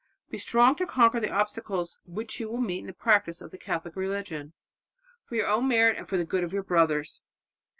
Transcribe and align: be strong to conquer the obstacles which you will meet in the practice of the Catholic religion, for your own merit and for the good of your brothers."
be 0.31 0.37
strong 0.39 0.73
to 0.75 0.87
conquer 0.87 1.19
the 1.19 1.29
obstacles 1.29 1.99
which 2.07 2.39
you 2.39 2.49
will 2.49 2.57
meet 2.57 2.79
in 2.79 2.87
the 2.87 2.91
practice 2.91 3.39
of 3.39 3.51
the 3.51 3.57
Catholic 3.59 3.95
religion, 3.95 4.53
for 5.21 5.35
your 5.35 5.45
own 5.47 5.67
merit 5.67 5.95
and 5.95 6.09
for 6.09 6.17
the 6.17 6.25
good 6.25 6.43
of 6.43 6.51
your 6.51 6.63
brothers." 6.63 7.21